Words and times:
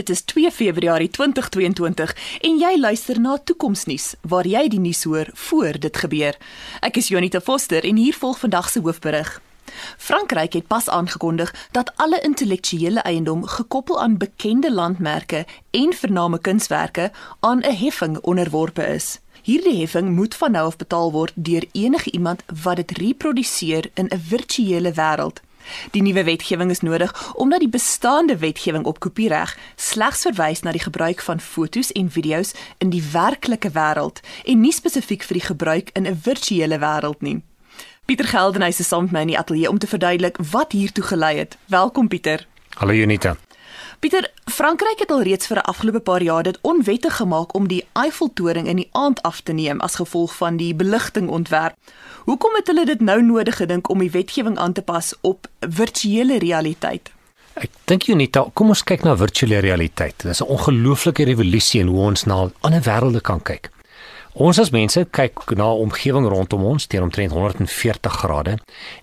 Dit 0.00 0.08
is 0.08 0.20
2 0.22 0.50
Februarie 0.50 1.10
2022 1.10 2.16
en 2.40 2.54
jy 2.56 2.70
luister 2.80 3.18
na 3.20 3.34
Toekomsnuus 3.44 4.14
waar 4.32 4.46
jy 4.48 4.62
die 4.72 4.78
nuus 4.80 5.02
hoor 5.04 5.28
voor 5.48 5.76
dit 5.76 5.98
gebeur. 6.02 6.38
Ek 6.80 6.96
is 6.96 7.10
Jonita 7.12 7.40
Foster 7.44 7.84
en 7.84 8.00
hier 8.00 8.16
volg 8.16 8.38
vandag 8.40 8.70
se 8.72 8.80
hoofberig. 8.80 9.34
Frankryk 9.98 10.56
het 10.56 10.70
pas 10.72 10.88
aangekondig 10.88 11.52
dat 11.76 11.92
alle 12.00 12.20
intellektuele 12.24 13.04
eiendom 13.04 13.44
gekoppel 13.44 14.00
aan 14.00 14.16
bekende 14.16 14.72
landmerke 14.72 15.44
en 15.70 15.92
vername 15.92 16.40
kunswerke 16.40 17.10
aan 17.40 17.60
'n 17.60 17.76
heffing 17.82 18.16
onderworpe 18.18 18.86
is. 18.86 19.20
Hierdie 19.42 19.80
heffing 19.80 20.08
moet 20.16 20.34
van 20.34 20.50
nou 20.50 20.66
af 20.66 20.76
betaal 20.76 21.12
word 21.12 21.32
deur 21.34 21.64
enige 21.72 22.10
iemand 22.10 22.42
wat 22.62 22.76
dit 22.76 22.90
reproduseer 22.90 23.90
in 23.94 24.08
'n 24.08 24.18
virtuele 24.18 24.92
wêreld. 24.92 25.44
Die 25.90 26.02
nuwe 26.02 26.24
wetgewing 26.24 26.70
is 26.70 26.80
nodig 26.80 27.32
omdat 27.34 27.60
die 27.60 27.68
bestaande 27.68 28.38
wetgewing 28.38 28.84
op 28.84 29.00
kopiereg 29.00 29.56
slegs 29.76 30.22
verwys 30.22 30.62
na 30.62 30.72
die 30.72 30.82
gebruik 30.82 31.20
van 31.20 31.40
fotos 31.40 31.92
en 31.92 32.10
video's 32.10 32.54
in 32.78 32.90
die 32.90 33.04
werklike 33.12 33.70
wêreld 33.70 34.20
en 34.44 34.60
nie 34.60 34.72
spesifiek 34.72 35.22
vir 35.22 35.40
die 35.40 35.46
gebruik 35.46 35.90
in 35.92 36.06
'n 36.06 36.20
virtuele 36.22 36.78
wêreld 36.78 37.20
nie. 37.20 37.42
Pieter 38.04 38.26
Geldenhuys 38.26 38.80
is 38.80 38.88
saam 38.88 39.02
met 39.02 39.12
my 39.12 39.20
in 39.20 39.26
die 39.26 39.38
ateljee 39.38 39.68
om 39.68 39.78
te 39.78 39.86
verduidelik 39.86 40.36
wat 40.50 40.72
hiertoe 40.72 41.04
gelei 41.04 41.36
het. 41.38 41.56
Welkom 41.66 42.08
Pieter. 42.08 42.46
Hallo 42.74 42.92
Junita. 42.92 43.36
Pieter, 44.00 44.30
Frankryk 44.48 44.98
het 44.98 45.10
al 45.12 45.22
reeds 45.28 45.46
vir 45.46 45.56
'n 45.56 45.68
afgelope 45.70 46.00
paar 46.00 46.22
jaar 46.22 46.42
dit 46.42 46.58
onwettig 46.60 47.16
gemaak 47.16 47.54
om 47.54 47.68
die 47.68 47.84
Eiffeltoring 47.92 48.66
in 48.66 48.76
die 48.76 48.88
aand 48.92 49.22
af 49.22 49.40
te 49.40 49.52
neem 49.52 49.80
as 49.80 49.94
gevolg 49.94 50.36
van 50.36 50.56
die 50.56 50.74
beligting 50.74 51.28
ontwerp. 51.28 51.74
Hoekom 52.24 52.54
het 52.54 52.66
hulle 52.66 52.86
dit 52.86 53.00
nou 53.00 53.22
nodig 53.22 53.56
gedink 53.56 53.88
om 53.88 53.98
die 53.98 54.10
wetgewing 54.10 54.58
aan 54.58 54.72
te 54.72 54.82
pas 54.82 55.14
op 55.20 55.46
virtuele 55.60 56.38
realiteit? 56.38 57.10
Ek 57.54 57.70
dink 57.84 58.02
Junita, 58.02 58.46
kom 58.52 58.68
ons 58.68 58.84
kyk 58.84 59.02
na 59.02 59.16
virtuele 59.16 59.58
realiteit. 59.58 60.14
Dit 60.16 60.30
is 60.30 60.40
'n 60.40 60.48
ongelooflike 60.48 61.24
revolusie 61.24 61.80
in 61.80 61.86
hoe 61.86 62.00
ons 62.00 62.24
na 62.24 62.50
ander 62.60 62.82
wêrelde 62.82 63.20
kan 63.20 63.42
kyk. 63.42 63.70
Ons 64.38 64.60
as 64.62 64.68
mense 64.70 65.00
kyk 65.10 65.42
na 65.58 65.64
omgewing 65.74 66.28
rondom 66.30 66.62
ons 66.70 66.84
teen 66.86 67.02
omtrent 67.02 67.32
140 67.34 68.18
grade 68.22 68.52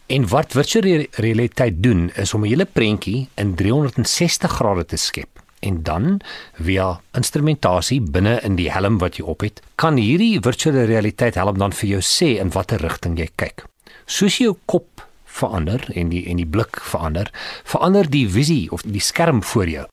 en 0.07 0.27
wat 0.31 0.55
virtuele 0.55 1.09
realiteit 1.19 1.81
doen 1.83 2.07
is 2.15 2.33
om 2.33 2.45
'n 2.45 2.47
hele 2.47 2.65
prentjie 2.65 3.27
in 3.35 3.55
360 3.55 4.51
grade 4.51 4.85
te 4.85 4.95
skep 4.95 5.27
en 5.59 5.83
dan 5.83 6.21
via 6.53 7.01
instrumentasie 7.11 8.01
binne 8.01 8.39
in 8.43 8.55
die 8.55 8.71
helm 8.71 8.97
wat 8.97 9.17
jy 9.17 9.25
op 9.25 9.41
het 9.41 9.61
kan 9.75 9.97
hierdie 9.97 10.39
virtuele 10.39 10.85
realiteit 10.85 11.35
help 11.35 11.57
dan 11.57 11.73
vir 11.73 11.89
jou 11.89 12.01
sê 12.01 12.39
in 12.39 12.49
watter 12.49 12.79
rigting 12.79 13.17
jy 13.17 13.27
kyk. 13.35 13.65
Soos 14.05 14.37
jou 14.37 14.57
kop 14.65 15.06
verander 15.37 15.83
en 15.93 16.09
die 16.13 16.25
en 16.29 16.41
die 16.41 16.49
blik 16.49 16.79
verander, 16.81 17.31
verander 17.63 18.09
die 18.09 18.25
visie 18.29 18.65
of 18.75 18.83
die 18.85 19.03
skerm 19.03 19.43
voor 19.43 19.69
jou. 19.69 19.85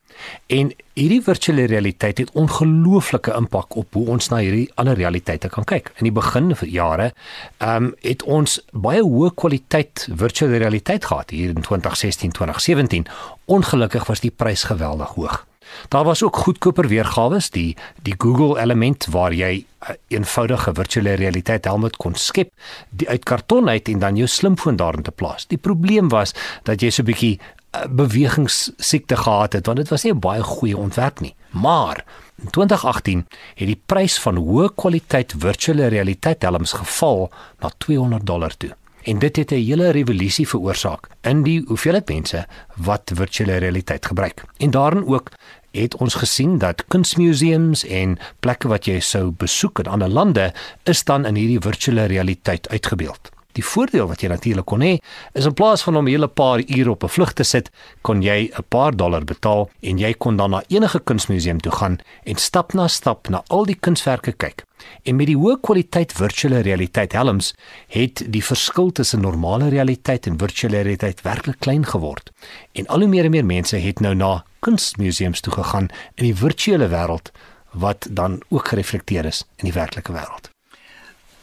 En 0.47 0.71
hierdie 0.95 1.23
virtuele 1.23 1.67
realiteit 1.71 2.19
het 2.23 2.31
ongelooflike 2.39 3.35
impak 3.35 3.77
op 3.77 3.97
hoe 3.99 4.07
ons 4.15 4.29
na 4.31 4.39
hierdie 4.45 4.69
ander 4.81 4.99
realiteite 4.99 5.51
kan 5.51 5.67
kyk. 5.69 5.91
In 5.99 6.09
die 6.09 6.15
begin 6.15 6.53
van 6.57 6.71
jare, 6.71 7.11
ehm 7.59 7.89
um, 7.89 7.93
het 8.05 8.23
ons 8.23 8.59
baie 8.73 9.03
hoë 9.03 9.33
kwaliteit 9.35 10.07
virtuele 10.11 10.63
realiteit 10.63 11.05
gehad 11.05 11.31
hier 11.35 11.55
in 11.55 11.63
2016, 11.67 12.37
2017. 12.39 13.07
Ongelukkig 13.45 14.07
was 14.07 14.23
die 14.23 14.31
prys 14.31 14.69
geweldig 14.71 15.17
hoog. 15.19 15.43
Daar 15.89 16.05
was 16.05 16.23
ook 16.23 16.37
goedkoper 16.37 16.89
weergawe, 16.89 17.41
die 17.51 17.77
die 18.03 18.15
Google 18.19 18.61
element 18.61 19.07
waar 19.11 19.33
jy 19.33 19.53
'n 19.55 19.91
uh, 19.91 19.97
eenvoudige 20.09 20.75
virtuele 20.75 21.15
realiteit 21.15 21.65
helm 21.65 21.91
kon 21.97 22.15
skep, 22.15 22.51
die 22.91 23.09
uit 23.09 23.25
karton 23.25 23.69
uit 23.69 23.89
en 23.89 23.99
dan 23.99 24.17
jou 24.17 24.29
slimfoon 24.29 24.77
daarin 24.77 25.03
te 25.03 25.11
plaas. 25.11 25.47
Die 25.47 25.59
probleem 25.59 26.09
was 26.09 26.35
dat 26.63 26.81
jy 26.81 26.91
so 26.91 27.03
'n 27.03 27.07
bietjie 27.07 27.39
uh, 27.39 27.87
bewegingssiekte 27.91 29.17
gehad 29.17 29.53
het 29.53 29.67
want 29.67 29.79
dit 29.79 29.89
was 29.89 30.03
nie 30.03 30.13
'n 30.13 30.21
baie 30.21 30.43
goeie 30.43 30.77
ontwerp 30.77 31.21
nie. 31.21 31.35
Maar 31.51 32.05
in 32.43 32.51
2018 32.51 33.27
het 33.55 33.67
die 33.67 33.83
prys 33.87 34.19
van 34.19 34.37
hoë 34.37 34.75
kwaliteit 34.75 35.35
virtuele 35.39 35.87
realiteit 35.87 36.43
helms 36.43 36.73
geval 36.73 37.31
na 37.61 37.71
200 37.79 38.27
dollar 38.27 38.57
toe 38.57 38.75
en 39.05 39.19
dit 39.19 39.37
het 39.37 39.51
'n 39.51 39.55
hele 39.55 39.91
revolusie 39.91 40.49
veroorsaak 40.49 41.09
in 41.21 41.43
die 41.43 41.65
hoeveelheid 41.67 42.09
mense 42.09 42.47
wat 42.75 43.11
virtuele 43.15 43.57
realiteit 43.57 44.07
gebruik. 44.07 44.43
En 44.57 44.71
daarin 44.71 45.07
ook 45.07 45.31
het 45.75 45.97
ons 45.97 46.15
gesien 46.15 46.59
dat 46.63 46.85
kunsmuseums 46.89 47.85
en 47.85 48.19
plekke 48.41 48.71
wat 48.71 48.87
jy 48.87 49.01
sou 49.03 49.31
besoek 49.31 49.83
in 49.85 49.91
ander 49.91 50.09
lande 50.09 50.53
is 50.91 51.05
dan 51.05 51.27
in 51.27 51.39
hierdie 51.39 51.63
virtuele 51.63 52.07
realiteit 52.11 52.69
uitgebeeld. 52.69 53.31
Die 53.55 53.65
voordeel 53.65 54.09
wat 54.11 54.23
jy 54.23 54.29
natuurlik 54.33 54.67
kon 54.67 54.83
hê, 54.83 54.97
is 55.39 55.47
in 55.47 55.55
plaas 55.55 55.85
van 55.87 55.97
om 55.97 56.07
'n 56.09 56.11
hele 56.11 56.29
paar 56.29 56.61
ure 56.67 56.91
op 56.91 57.05
'n 57.05 57.09
vlug 57.09 57.33
te 57.33 57.45
sit, 57.45 57.71
kon 58.03 58.23
jy 58.23 58.51
'n 58.51 58.65
paar 58.69 58.97
dollar 58.97 59.25
betaal 59.25 59.71
en 59.81 59.99
jy 59.99 60.13
kon 60.15 60.37
dan 60.37 60.51
na 60.51 60.63
enige 60.69 60.99
kunsmuseum 60.99 61.61
toe 61.61 61.73
gaan 61.73 61.99
en 62.25 62.37
stap 62.37 62.75
na 62.75 62.89
stap 62.89 63.29
na 63.29 63.43
al 63.49 63.65
die 63.65 63.79
kunswerke 63.81 64.33
kyk. 64.33 64.65
En 65.03 65.17
met 65.17 65.27
die 65.27 65.37
hoë 65.37 65.61
kwaliteit 65.61 66.13
virtuele 66.13 66.61
realiteit 66.61 67.13
helms 67.13 67.55
het 67.89 68.25
die 68.27 68.45
verskil 68.45 68.93
tussen 68.93 69.21
normale 69.21 69.69
realiteit 69.69 70.27
en 70.27 70.39
virtuele 70.39 70.83
realiteit 70.83 71.23
werklik 71.23 71.59
klein 71.59 71.87
geword. 71.87 72.31
En 72.73 72.87
al 72.87 72.99
hoe 72.99 73.09
meer 73.09 73.25
en 73.25 73.31
meer 73.31 73.45
mense 73.45 73.77
het 73.77 74.01
nou 74.01 74.15
na 74.15 74.45
kunsmuseums 74.61 75.41
toe 75.41 75.53
gegaan 75.53 75.89
in 76.15 76.25
die 76.25 76.37
virtuele 76.37 76.89
wêreld 76.89 77.31
wat 77.71 78.07
dan 78.11 78.43
ook 78.49 78.69
gereflekteer 78.69 79.25
is 79.25 79.45
in 79.57 79.65
die 79.65 79.73
werklike 79.73 80.13
wêreld. 80.13 80.51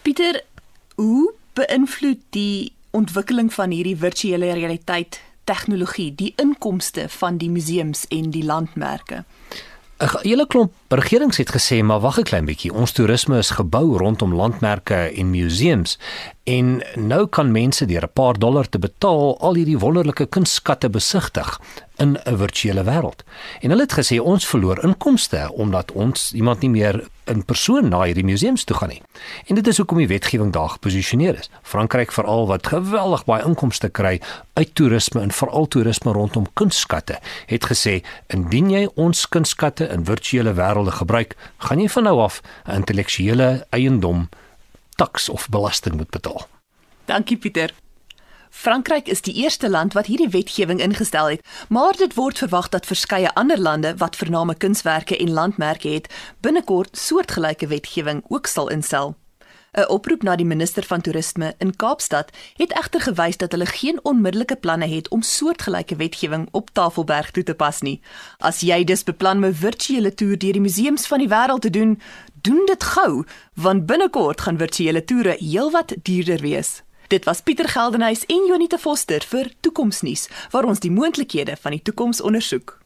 Pieter, 0.01 0.41
hoe 0.95 1.33
beïnvloed 1.53 2.21
die 2.29 2.73
ontwikkeling 2.91 3.53
van 3.53 3.71
hierdie 3.71 3.97
virtuele 3.97 4.53
realiteit 4.53 5.21
tegnologie 5.43 6.11
die 6.15 6.33
inkomste 6.41 7.09
van 7.09 7.37
die 7.37 7.49
museums 7.49 8.05
en 8.09 8.31
die 8.31 8.43
landmerke? 8.43 9.23
'n 10.01 10.09
Hele 10.25 10.47
klomp 10.47 10.73
regerings 10.89 11.37
het 11.37 11.51
gesê 11.53 11.83
maar 11.83 11.99
wag 11.99 12.17
'n 12.19 12.23
klein 12.23 12.45
bietjie 12.45 12.73
ons 12.73 12.91
toerisme 12.91 13.37
is 13.37 13.49
gebou 13.49 13.97
rondom 13.97 14.33
landmerke 14.33 14.95
en 14.95 15.29
museums 15.29 15.99
en 16.43 16.81
nou 16.95 17.27
kan 17.27 17.51
mense 17.51 17.85
deur 17.85 18.03
'n 18.03 18.13
paar 18.13 18.39
dollar 18.39 18.69
te 18.69 18.79
betaal 18.79 19.37
al 19.39 19.53
hierdie 19.53 19.77
wonderlike 19.77 20.25
kunstskatte 20.25 20.89
besigtig 20.89 21.61
in 22.01 22.17
'n 22.25 22.37
virtuele 22.37 22.83
wêreld. 22.83 23.23
En 23.61 23.69
hulle 23.69 23.81
het 23.81 23.99
gesê 23.99 24.19
ons 24.19 24.47
verloor 24.47 24.83
inkomste 24.83 25.51
omdat 25.53 25.91
ons 25.91 26.31
iemand 26.33 26.59
nie 26.59 26.69
meer 26.69 27.07
in 27.25 27.45
persoon 27.45 27.87
na 27.89 28.01
hierdie 28.03 28.25
museums 28.25 28.63
toe 28.63 28.75
gaan 28.77 28.89
nie. 28.89 29.01
En 29.45 29.55
dit 29.55 29.67
is 29.67 29.77
hoekom 29.77 29.97
die 29.97 30.07
wetgewing 30.07 30.51
daar 30.51 30.69
geposisioneer 30.69 31.39
is. 31.39 31.49
Frankryk 31.61 32.11
veral 32.11 32.47
wat 32.47 32.67
geweldig 32.67 33.25
baie 33.25 33.45
inkomste 33.45 33.89
kry 33.89 34.21
uit 34.53 34.75
toerisme 34.75 35.21
en 35.21 35.31
veral 35.31 35.67
toerisme 35.67 36.11
rondom 36.11 36.47
kunstskatte, 36.53 37.19
het 37.45 37.65
gesê 37.65 38.01
indien 38.27 38.69
jy 38.69 38.87
ons 38.95 39.27
kunstskatte 39.29 39.87
in 39.87 40.05
virtuele 40.05 40.53
wêrelde 40.53 40.91
gebruik, 40.91 41.35
gaan 41.57 41.79
jy 41.79 41.89
van 41.89 42.03
nou 42.03 42.19
af 42.19 42.41
'n 42.65 42.75
intellektuele 42.75 43.65
eiendom 43.69 44.29
taks 44.95 45.29
of 45.29 45.49
belasting 45.49 45.95
moet 45.95 46.09
betaal. 46.09 46.47
Dankie 47.05 47.37
Pieter. 47.37 47.73
Frankryk 48.51 49.07
is 49.07 49.21
die 49.21 49.33
eerste 49.33 49.69
land 49.69 49.93
wat 49.93 50.05
hierdie 50.11 50.29
wetgewing 50.29 50.81
ingestel 50.83 51.29
het, 51.29 51.45
maar 51.69 51.95
dit 51.97 52.13
word 52.13 52.37
verwag 52.37 52.67
dat 52.69 52.85
verskeie 52.85 53.31
ander 53.33 53.59
lande 53.59 53.93
wat 53.97 54.15
vername 54.19 54.55
kunswerke 54.55 55.17
en 55.17 55.31
landmerke 55.31 55.87
het, 55.87 56.11
binnekort 56.43 56.97
soortgelyke 56.97 57.67
wetgewing 57.67 58.23
ook 58.27 58.47
sal 58.47 58.67
instel. 58.67 59.15
'n 59.71 59.87
Oproep 59.87 60.23
na 60.23 60.35
die 60.35 60.45
minister 60.45 60.83
van 60.83 61.01
toerisme 61.01 61.53
in 61.57 61.75
Kaapstad 61.75 62.31
het 62.57 62.73
egter 62.75 63.01
gewys 63.01 63.37
dat 63.37 63.51
hulle 63.51 63.65
geen 63.65 63.99
onmiddellike 64.03 64.55
planne 64.55 64.87
het 64.87 65.07
om 65.09 65.21
soortgelyke 65.21 65.95
wetgewing 65.95 66.47
op 66.51 66.69
Tafelberg 66.69 67.31
toe 67.31 67.43
te 67.43 67.53
pas 67.53 67.81
nie. 67.81 68.01
As 68.37 68.59
jy 68.59 68.83
dus 68.83 69.03
beplan 69.03 69.37
om 69.37 69.45
'n 69.45 69.53
virtuele 69.53 70.13
toer 70.13 70.37
deur 70.37 70.53
die 70.53 70.61
museums 70.61 71.07
van 71.07 71.19
die 71.19 71.29
wêreld 71.29 71.61
te 71.61 71.69
doen, 71.69 72.01
doen 72.41 72.65
dit 72.65 72.83
gou, 72.83 73.23
want 73.53 73.85
binnekort 73.85 74.41
gaan 74.41 74.57
virtuele 74.57 75.03
toere 75.03 75.35
heelwat 75.39 75.95
duurder 76.03 76.41
wees. 76.41 76.83
Dit 77.11 77.25
was 77.25 77.41
Pieter 77.41 77.67
Geldenhuys 77.69 78.25
en 78.25 78.45
Jonita 78.47 78.77
Foster 78.77 79.25
vir 79.27 79.49
Toekomsnuus 79.59 80.29
waar 80.53 80.63
ons 80.63 80.79
die 80.79 80.91
moontlikhede 80.91 81.57
van 81.59 81.75
die 81.75 81.81
toekoms 81.83 82.21
ondersoek. 82.23 82.80